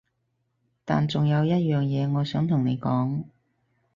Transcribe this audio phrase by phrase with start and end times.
[0.83, 3.25] 但仲有一樣嘢我想同你講